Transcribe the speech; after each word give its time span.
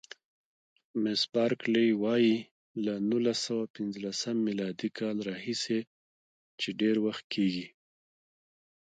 مس 1.01 1.21
بارکلي: 1.33 1.87
له 2.85 2.93
نولس 3.09 3.39
سوه 3.47 3.63
پنځلسم 3.75 4.35
میلادي 4.47 4.89
کال 4.99 5.15
راهیسې 5.29 5.79
چې 6.59 6.69
ډېر 6.81 6.95
وخت 7.05 7.25
کېږي. 7.33 7.67